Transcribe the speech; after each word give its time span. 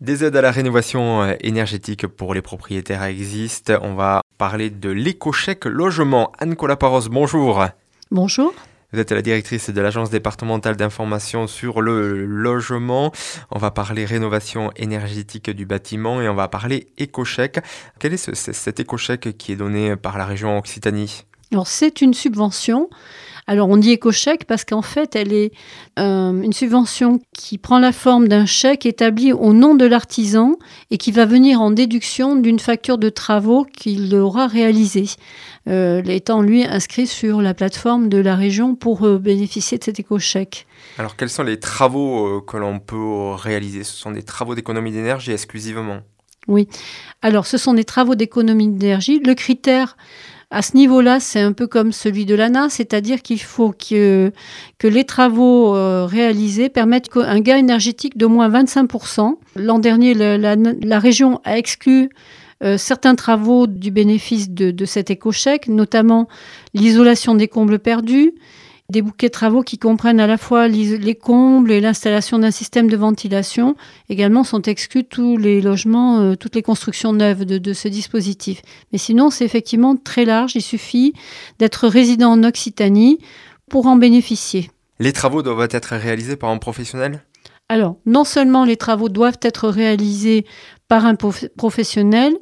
Des 0.00 0.24
aides 0.24 0.36
à 0.36 0.40
la 0.40 0.50
rénovation 0.50 1.22
euh, 1.22 1.34
énergétique 1.40 2.06
pour 2.06 2.32
les 2.32 2.40
propriétaires 2.40 3.02
existent. 3.02 3.74
On 3.82 3.94
va 3.94 4.22
parler 4.38 4.70
de 4.70 4.88
l'éco-chèque 4.88 5.66
logement. 5.66 6.32
Anne 6.38 6.56
Colaparos, 6.56 7.10
bonjour. 7.10 7.66
Bonjour. 8.10 8.54
Vous 8.94 8.98
êtes 8.98 9.12
la 9.12 9.20
directrice 9.20 9.68
de 9.68 9.78
l'Agence 9.78 10.08
départementale 10.08 10.76
d'information 10.76 11.46
sur 11.46 11.82
le 11.82 12.24
logement. 12.24 13.12
On 13.50 13.58
va 13.58 13.70
parler 13.70 14.06
rénovation 14.06 14.70
énergétique 14.74 15.50
du 15.50 15.66
bâtiment 15.66 16.22
et 16.22 16.30
on 16.30 16.34
va 16.34 16.48
parler 16.48 16.86
éco-chèque. 16.96 17.60
Quel 17.98 18.14
est 18.14 18.34
cet 18.34 18.80
éco-chèque 18.80 19.36
qui 19.36 19.52
est 19.52 19.56
donné 19.56 19.96
par 19.96 20.16
la 20.16 20.24
région 20.24 20.56
Occitanie? 20.56 21.26
Alors 21.52 21.66
c'est 21.66 22.00
une 22.00 22.14
subvention 22.14 22.88
alors 23.50 23.68
on 23.68 23.76
dit 23.76 23.90
éco-chèque 23.90 24.44
parce 24.44 24.64
qu'en 24.64 24.80
fait, 24.80 25.16
elle 25.16 25.32
est 25.32 25.50
euh, 25.98 26.40
une 26.40 26.52
subvention 26.52 27.18
qui 27.32 27.58
prend 27.58 27.80
la 27.80 27.90
forme 27.90 28.28
d'un 28.28 28.46
chèque 28.46 28.86
établi 28.86 29.32
au 29.32 29.52
nom 29.52 29.74
de 29.74 29.84
l'artisan 29.84 30.54
et 30.92 30.98
qui 30.98 31.10
va 31.10 31.26
venir 31.26 31.60
en 31.60 31.72
déduction 31.72 32.36
d'une 32.36 32.60
facture 32.60 32.96
de 32.96 33.08
travaux 33.08 33.64
qu'il 33.64 34.14
aura 34.14 34.46
réalisée, 34.46 35.08
euh, 35.68 36.00
étant 36.04 36.42
lui 36.42 36.62
inscrit 36.62 37.08
sur 37.08 37.42
la 37.42 37.52
plateforme 37.52 38.08
de 38.08 38.18
la 38.18 38.36
région 38.36 38.76
pour 38.76 39.04
euh, 39.04 39.18
bénéficier 39.18 39.78
de 39.78 39.82
cet 39.82 39.98
éco-chèque. 39.98 40.68
Alors 40.98 41.16
quels 41.16 41.28
sont 41.28 41.42
les 41.42 41.58
travaux 41.58 42.40
que 42.42 42.56
l'on 42.56 42.78
peut 42.78 43.34
réaliser? 43.34 43.82
Ce 43.82 43.96
sont 43.96 44.12
des 44.12 44.22
travaux 44.22 44.54
d'économie 44.54 44.92
d'énergie 44.92 45.32
exclusivement? 45.32 46.02
Oui. 46.48 46.68
Alors, 47.22 47.46
ce 47.46 47.58
sont 47.58 47.74
des 47.74 47.84
travaux 47.84 48.14
d'économie 48.14 48.68
d'énergie. 48.68 49.20
Le 49.20 49.34
critère 49.34 49.96
à 50.50 50.62
ce 50.62 50.76
niveau-là, 50.76 51.20
c'est 51.20 51.40
un 51.40 51.52
peu 51.52 51.68
comme 51.68 51.92
celui 51.92 52.26
de 52.26 52.34
l'ANA, 52.34 52.68
c'est-à-dire 52.70 53.22
qu'il 53.22 53.40
faut 53.40 53.72
que, 53.72 54.32
les 54.82 55.04
travaux 55.04 55.76
euh, 55.76 56.06
réalisés 56.06 56.68
permettent 56.68 57.08
un 57.14 57.40
gain 57.40 57.56
énergétique 57.56 58.18
d'au 58.18 58.28
moins 58.28 58.48
25%. 58.48 59.36
L'an 59.54 59.78
dernier, 59.78 60.14
la, 60.14 60.98
région 60.98 61.40
a 61.44 61.56
exclu 61.56 62.10
euh, 62.64 62.76
certains 62.76 63.14
travaux 63.14 63.68
du 63.68 63.92
bénéfice 63.92 64.50
de 64.50 64.84
cet 64.84 65.10
éco-chèque, 65.10 65.68
notamment 65.68 66.26
l'isolation 66.74 67.36
des 67.36 67.46
combles 67.46 67.78
perdus, 67.78 68.32
des 68.90 69.02
bouquets 69.02 69.28
de 69.28 69.32
travaux 69.32 69.62
qui 69.62 69.78
comprennent 69.78 70.20
à 70.20 70.26
la 70.26 70.36
fois 70.36 70.68
les 70.68 71.14
combles 71.14 71.72
et 71.72 71.80
l'installation 71.80 72.38
d'un 72.38 72.50
système 72.50 72.88
de 72.88 72.96
ventilation. 72.96 73.76
Également 74.08 74.44
sont 74.44 74.62
exclus 74.62 75.04
tous 75.04 75.36
les 75.36 75.60
logements, 75.60 76.20
euh, 76.20 76.34
toutes 76.34 76.54
les 76.54 76.62
constructions 76.62 77.12
neuves 77.12 77.44
de, 77.44 77.72
ce 77.72 77.88
dispositif. 77.88 78.62
Mais 78.92 78.98
sinon, 78.98 79.30
c'est 79.30 79.44
effectivement 79.44 79.96
très 79.96 80.24
large. 80.24 80.56
Il 80.56 80.62
suffit 80.62 81.14
d'être 81.58 81.88
résident 81.88 82.32
en 82.32 82.44
Occitanie 82.44 83.18
pour 83.68 83.86
en 83.86 83.96
bénéficier. 83.96 84.70
Les 84.98 85.12
travaux 85.12 85.42
doivent 85.42 85.68
être 85.70 85.96
réalisés 85.96 86.36
par 86.36 86.50
un 86.50 86.58
professionnel? 86.58 87.22
Alors, 87.70 87.98
non 88.04 88.24
seulement 88.24 88.64
les 88.64 88.76
travaux 88.76 89.08
doivent 89.08 89.38
être 89.42 89.68
réalisés 89.68 90.44
par 90.88 91.06
un 91.06 91.14
professionnel, 91.14 92.34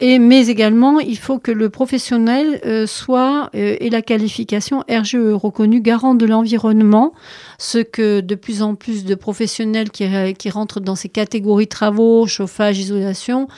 mais 0.00 0.46
également, 0.46 0.98
il 0.98 1.18
faut 1.18 1.38
que 1.38 1.52
le 1.52 1.68
professionnel 1.68 2.58
euh, 2.64 2.86
soit 2.86 3.50
euh, 3.54 3.76
ait 3.80 3.90
la 3.90 4.00
qualification 4.00 4.82
RGE 4.88 5.34
reconnue 5.34 5.82
garant 5.82 6.14
de 6.14 6.24
l'environnement, 6.24 7.12
ce 7.58 7.80
que 7.80 8.20
de 8.20 8.34
plus 8.34 8.62
en 8.62 8.74
plus 8.74 9.04
de 9.04 9.14
professionnels 9.14 9.90
qui, 9.90 10.08
qui 10.38 10.48
rentrent 10.48 10.80
dans 10.80 10.96
ces 10.96 11.10
catégories 11.10 11.68
travaux, 11.68 12.26
chauffage, 12.26 12.78
isolation, 12.78 13.48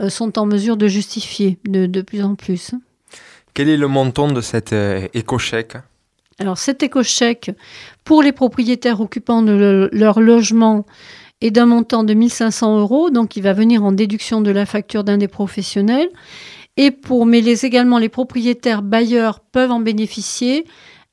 euh, 0.00 0.08
sont 0.08 0.40
en 0.40 0.44
mesure 0.44 0.76
de 0.76 0.88
justifier 0.88 1.58
de, 1.68 1.86
de, 1.86 2.02
plus 2.02 2.24
en 2.24 2.34
plus. 2.34 2.72
Quel 3.54 3.68
est 3.68 3.76
le 3.76 3.86
montant 3.86 4.26
de 4.26 4.40
cet 4.40 4.74
éco-chèque? 5.14 5.76
Alors 6.38 6.58
cet 6.58 6.82
éco-chèque 6.82 7.50
pour 8.04 8.22
les 8.22 8.32
propriétaires 8.32 9.00
occupant 9.00 9.42
de 9.42 9.88
leur 9.92 10.20
logement 10.20 10.86
et 11.40 11.50
d'un 11.50 11.66
montant 11.66 12.04
de 12.04 12.14
1500 12.14 12.80
euros, 12.80 13.10
donc 13.10 13.36
il 13.36 13.42
va 13.42 13.52
venir 13.52 13.84
en 13.84 13.92
déduction 13.92 14.40
de 14.40 14.50
la 14.50 14.66
facture 14.66 15.04
d'un 15.04 15.18
des 15.18 15.28
professionnels. 15.28 16.08
Et 16.76 16.90
pour, 16.90 17.26
mais 17.26 17.40
les, 17.40 17.66
également 17.66 17.98
les 17.98 18.08
propriétaires 18.08 18.82
bailleurs 18.82 19.40
peuvent 19.40 19.72
en 19.72 19.80
bénéficier 19.80 20.64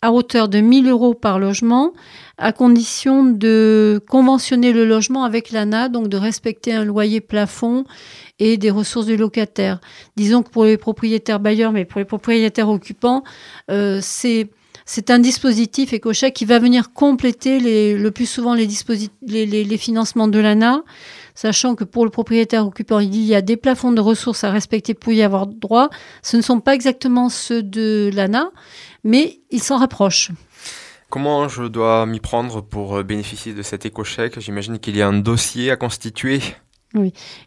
à 0.01 0.11
hauteur 0.11 0.47
de 0.47 0.59
1000 0.59 0.87
euros 0.89 1.15
par 1.15 1.39
logement, 1.39 1.93
à 2.37 2.51
condition 2.51 3.23
de 3.23 3.99
conventionner 4.07 4.73
le 4.73 4.85
logement 4.85 5.23
avec 5.23 5.51
l'ANA, 5.51 5.89
donc 5.89 6.07
de 6.07 6.17
respecter 6.17 6.73
un 6.73 6.83
loyer 6.83 7.21
plafond 7.21 7.85
et 8.37 8.57
des 8.57 8.69
ressources 8.69 9.07
du 9.07 9.17
locataire. 9.17 9.79
Disons 10.15 10.43
que 10.43 10.49
pour 10.49 10.65
les 10.65 10.77
propriétaires 10.77 11.39
bailleurs, 11.39 11.71
mais 11.71 11.85
pour 11.85 11.99
les 11.99 12.05
propriétaires 12.05 12.69
occupants, 12.69 13.23
euh, 13.71 13.99
c'est 14.01 14.49
c'est 14.85 15.09
un 15.09 15.17
dispositif 15.17 15.93
EcoCheck 15.93 16.33
qui 16.33 16.45
va 16.45 16.59
venir 16.59 16.93
compléter 16.93 17.59
le 17.97 18.09
plus 18.11 18.27
souvent 18.27 18.53
les, 18.53 18.67
les, 19.25 19.77
financements 19.77 20.27
de 20.27 20.39
l'ANA, 20.39 20.83
sachant 21.33 21.73
que 21.73 21.83
pour 21.83 22.05
le 22.05 22.11
propriétaire 22.11 22.65
occupant, 22.67 22.99
il 22.99 23.15
y 23.15 23.33
a 23.33 23.41
des 23.41 23.57
plafonds 23.57 23.91
de 23.91 24.01
ressources 24.01 24.43
à 24.43 24.51
respecter 24.51 24.93
pour 24.93 25.11
y 25.11 25.23
avoir 25.23 25.47
droit. 25.47 25.89
Ce 26.21 26.37
ne 26.37 26.43
sont 26.43 26.59
pas 26.59 26.75
exactement 26.75 27.29
ceux 27.29 27.63
de 27.63 28.11
l'ANA, 28.13 28.51
mais 29.03 29.39
ils 29.49 29.63
s'en 29.63 29.77
rapprochent. 29.77 30.31
Comment 31.09 31.47
je 31.47 31.63
dois 31.63 32.05
m'y 32.05 32.19
prendre 32.19 32.61
pour 32.61 33.03
bénéficier 33.03 33.53
de 33.53 33.61
cet 33.63 33.85
éco-chèque 33.85 34.39
J'imagine 34.39 34.79
qu'il 34.79 34.97
y 34.97 35.01
a 35.01 35.07
un 35.07 35.13
dossier 35.13 35.71
à 35.71 35.77
constituer. 35.77 36.41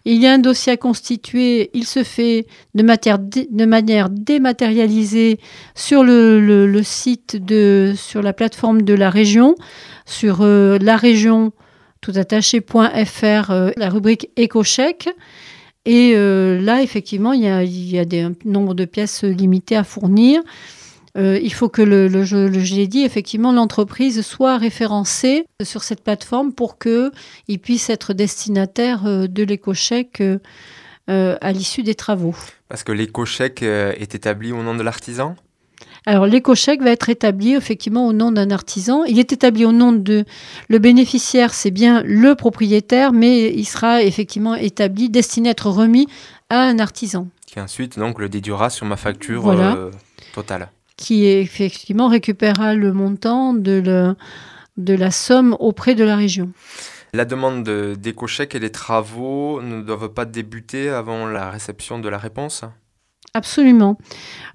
Il 0.04 0.22
y 0.22 0.26
a 0.26 0.32
un 0.32 0.38
dossier 0.38 0.72
à 0.72 0.76
constituer, 0.76 1.70
il 1.74 1.84
se 1.84 2.02
fait 2.04 2.46
de, 2.74 2.82
manière 2.82 4.08
dématérialisée 4.10 5.38
sur 5.74 6.02
le, 6.04 6.80
site 6.82 7.36
de, 7.44 7.94
sur 7.96 8.22
la 8.22 8.32
plateforme 8.32 8.82
de 8.82 8.94
la 8.94 9.10
région, 9.10 9.54
sur 10.06 10.38
euh, 10.42 10.78
la 10.80 10.96
région 10.96 11.52
toutattaché.fr, 12.00 13.50
euh, 13.50 13.70
la 13.76 13.88
rubrique 13.88 14.30
éco-chèque. 14.36 15.08
Et 15.84 16.12
euh, 16.14 16.60
là, 16.60 16.82
effectivement, 16.82 17.32
il 17.32 17.42
y 17.42 17.48
a, 17.48 18.26
un 18.26 18.32
nombre 18.44 18.74
de 18.74 18.84
pièces 18.84 19.24
limitées 19.24 19.76
à 19.76 19.84
fournir. 19.84 20.42
Euh, 21.18 21.38
il 21.42 21.52
faut 21.52 21.68
que, 21.68 21.82
le, 21.82 22.06
le, 22.06 22.24
je, 22.24 22.46
l'ai 22.74 22.86
dit, 22.86 23.02
effectivement, 23.02 23.52
l'entreprise 23.52 24.22
soit 24.22 24.56
référencée 24.56 25.46
sur 25.62 25.82
cette 25.82 26.02
plateforme 26.02 26.52
pour 26.52 26.78
qu'il 26.78 27.58
puisse 27.60 27.90
être 27.90 28.12
destinataire 28.12 29.06
euh, 29.06 29.26
de 29.26 29.42
l'éco-chèque 29.42 30.20
euh, 30.20 31.36
à 31.40 31.52
l'issue 31.52 31.82
des 31.82 31.96
travaux. 31.96 32.36
Parce 32.68 32.84
que 32.84 32.92
l'éco-chèque 32.92 33.62
est 33.62 34.14
établi 34.14 34.52
au 34.52 34.62
nom 34.62 34.76
de 34.76 34.82
l'artisan? 34.82 35.34
Alors 36.06 36.26
l'éco-chèque 36.26 36.82
va 36.82 36.90
être 36.90 37.08
établi 37.08 37.54
effectivement 37.54 38.06
au 38.06 38.12
nom 38.12 38.30
d'un 38.30 38.50
artisan. 38.50 39.04
Il 39.04 39.18
est 39.18 39.32
établi 39.32 39.64
au 39.64 39.72
nom 39.72 39.92
de 39.92 40.24
le 40.68 40.78
bénéficiaire, 40.78 41.52
c'est 41.52 41.70
bien 41.70 42.02
le 42.04 42.34
propriétaire, 42.34 43.12
mais 43.12 43.52
il 43.52 43.64
sera 43.64 44.02
effectivement 44.02 44.54
établi, 44.54 45.10
destiné 45.10 45.48
à 45.48 45.52
être 45.52 45.70
remis 45.70 46.06
à 46.50 46.60
un 46.60 46.78
artisan. 46.78 47.28
Qui 47.46 47.60
ensuite 47.60 47.98
donc 47.98 48.20
le 48.20 48.28
déduira 48.28 48.70
sur 48.70 48.86
ma 48.86 48.96
facture 48.96 49.54
totale 50.34 50.70
qui 50.98 51.24
effectivement 51.26 52.08
récupérera 52.08 52.74
le 52.74 52.92
montant 52.92 53.54
de, 53.54 54.14
de 54.76 54.94
la 54.94 55.10
somme 55.10 55.56
auprès 55.60 55.94
de 55.94 56.04
la 56.04 56.16
région. 56.16 56.50
La 57.14 57.24
demande 57.24 57.62
d'éco-chèque 57.96 58.54
et 58.54 58.58
les 58.58 58.72
travaux 58.72 59.62
ne 59.62 59.80
doivent 59.80 60.12
pas 60.12 60.26
débuter 60.26 60.90
avant 60.90 61.26
la 61.26 61.50
réception 61.50 61.98
de 61.98 62.08
la 62.10 62.18
réponse? 62.18 62.64
Absolument. 63.34 63.98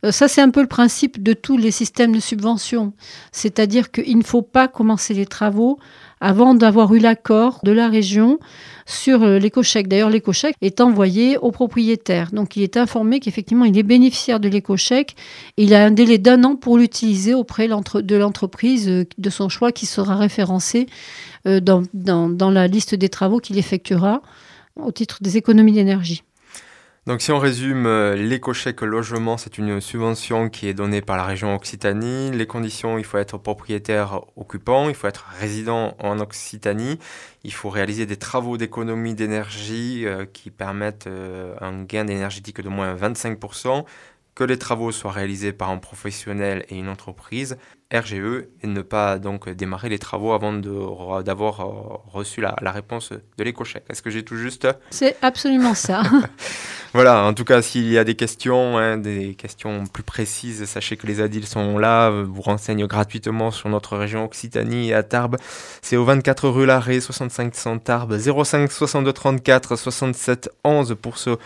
Euh, 0.04 0.12
ça, 0.12 0.28
c'est 0.28 0.42
un 0.42 0.50
peu 0.50 0.62
le 0.62 0.68
principe 0.68 1.22
de 1.22 1.34
tous 1.34 1.58
les 1.58 1.72
systèmes 1.72 2.14
de 2.14 2.20
subvention. 2.20 2.94
C'est-à-dire 3.32 3.92
qu'il 3.92 4.18
ne 4.18 4.24
faut 4.24 4.42
pas 4.42 4.68
commencer 4.68 5.14
les 5.14 5.26
travaux 5.26 5.80
avant 6.24 6.56
d'avoir 6.56 6.94
eu 6.94 7.00
l'accord 7.00 7.60
de 7.64 7.74
la 7.74 7.90
région 7.90 8.40
sur 8.86 9.24
euh, 9.24 9.40
l'éco-chèque. 9.40 9.90
D'ailleurs, 9.90 10.10
l'éco-chèque 10.10 10.56
est 10.62 10.80
envoyé 10.80 11.38
au 11.38 11.52
propriétaire. 11.52 12.32
Donc, 12.32 12.56
il 12.56 12.64
est 12.64 12.78
informé 12.78 13.20
qu'effectivement, 13.20 13.66
il 13.66 13.78
est 13.78 13.84
bénéficiaire 13.84 14.40
de 14.40 14.48
l'éco-chèque. 14.48 15.16
Il 15.58 15.74
a 15.76 15.86
un 15.86 15.92
délai 15.92 16.18
d'un 16.18 16.46
an 16.46 16.56
pour 16.56 16.78
l'utiliser 16.78 17.34
auprès 17.34 17.68
de 17.68 18.16
l'entreprise 18.16 18.88
euh, 18.88 19.04
de 19.18 19.30
son 19.30 19.50
choix 19.50 19.74
qui 19.74 19.86
sera 19.86 20.16
référencé 20.16 20.88
dans, 21.46 21.84
dans 21.94 22.52
la 22.52 22.68
liste 22.68 22.96
des 22.96 23.10
travaux 23.10 23.40
qu'il 23.40 23.58
effectuera 23.58 24.22
au 24.78 24.94
titre 24.94 25.18
des 25.20 25.36
économies 25.36 25.74
d'énergie. 25.74 26.24
Donc 27.06 27.22
si 27.22 27.34
on 27.34 27.40
résume, 27.40 27.86
euh, 27.86 28.16
l'éco-chèque 28.16 28.82
logement, 28.82 29.36
c'est 29.36 29.58
une 29.58 29.82
subvention 29.82 30.48
qui 30.48 30.68
est 30.68 30.74
donnée 30.74 31.02
par 31.02 31.18
la 31.18 31.26
région 31.26 31.54
Occitanie. 31.54 32.32
Les 32.32 32.48
conditions, 32.48 32.98
il 32.98 33.04
faut 33.04 33.18
être 33.18 33.38
propriétaire 33.38 34.22
occupant, 34.38 34.88
il 34.88 34.96
faut 34.96 35.08
être 35.08 35.26
résident 35.38 35.98
en 36.00 36.20
Occitanie, 36.22 37.00
il 37.44 37.54
faut 37.54 37.70
réaliser 37.70 38.06
des 38.06 38.16
travaux 38.16 38.56
d'économie 38.56 39.16
d'énergie 39.16 40.06
euh, 40.06 40.26
qui 40.26 40.50
permettent 40.50 41.08
euh, 41.08 41.56
un 41.60 41.84
gain 41.84 42.08
énergétique 42.08 42.62
de 42.62 42.70
moins 42.70 42.96
25%, 42.96 43.84
que 44.34 44.46
les 44.46 44.58
travaux 44.58 44.94
soient 44.94 45.12
réalisés 45.12 45.52
par 45.52 45.72
un 45.72 45.80
professionnel 45.80 46.66
et 46.70 46.78
une 46.78 46.88
entreprise, 46.88 47.58
RGE 47.94 48.46
et 48.62 48.68
ne 48.68 48.82
pas 48.82 49.20
donc 49.20 49.50
démarrer 49.50 49.90
les 49.90 50.00
travaux 50.00 50.34
avant 50.34 50.54
d'avoir 50.54 51.58
reçu 52.12 52.42
la, 52.42 52.56
la, 52.62 52.72
réponse 52.72 53.12
de 53.12 53.44
l'éco-chèque. 53.44 53.84
Est-ce 53.90 54.02
que 54.02 54.10
j'ai 54.10 54.24
tout 54.24 54.36
juste 54.36 54.68
C'est 54.90 55.16
absolument 55.22 55.74
ça. 55.74 56.02
voilà, 56.94 57.24
en 57.24 57.34
tout 57.34 57.44
cas, 57.44 57.62
s'il 57.62 57.88
y 57.90 57.98
a 57.98 58.04
des 58.04 58.16
questions, 58.16 58.78
hein, 58.78 58.98
des 58.98 59.36
questions 59.36 59.86
plus 59.86 60.04
précises, 60.04 60.66
sachez 60.66 60.98
que 60.98 61.06
les 61.08 61.22
ADIL 61.22 61.46
sont 61.46 61.78
là, 61.78 62.10
vous 62.10 62.42
renseignent 62.42 62.88
gratuitement 62.88 63.52
sur 63.52 63.70
notre 63.70 63.98
région 63.98 64.26
Occitanie 64.26 64.90
et 64.90 64.94
à 64.94 65.04
Tarbes. 65.04 65.38
C'est 65.82 65.98
au 65.98 66.06
24 66.06 66.50
rue 66.50 66.66
Larrey, 66.66 67.00
65 67.00 67.54
100 67.54 67.80
Tarbes, 67.80 68.18
05 68.18 68.72
62 68.72 69.14
34 69.14 69.76
67 69.76 70.50
11 70.64 70.96
pour 71.02 71.18
ce 71.18 71.38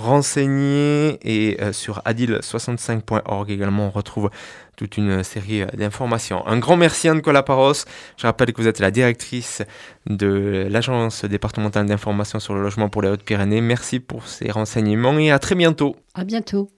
renseigner 0.00 1.18
et 1.22 1.60
euh, 1.60 1.72
sur 1.72 2.00
adil65.org 2.04 3.50
également 3.50 3.86
on 3.86 3.90
retrouve 3.90 4.30
toute 4.76 4.96
une 4.96 5.22
série 5.22 5.62
euh, 5.62 5.66
d'informations. 5.74 6.46
Un 6.46 6.58
grand 6.58 6.76
merci 6.76 7.08
à 7.08 7.14
Nicolas 7.14 7.42
Paros. 7.42 7.84
Je 8.16 8.26
rappelle 8.26 8.52
que 8.52 8.62
vous 8.62 8.68
êtes 8.68 8.78
la 8.78 8.90
directrice 8.90 9.62
de 10.06 10.66
l'agence 10.70 11.24
départementale 11.24 11.86
d'information 11.86 12.40
sur 12.40 12.54
le 12.54 12.62
logement 12.62 12.88
pour 12.88 13.02
les 13.02 13.08
Hautes-Pyrénées. 13.08 13.60
Merci 13.60 14.00
pour 14.00 14.26
ces 14.26 14.50
renseignements 14.50 15.18
et 15.18 15.30
à 15.30 15.38
très 15.38 15.54
bientôt. 15.54 15.96
À 16.14 16.24
bientôt. 16.24 16.70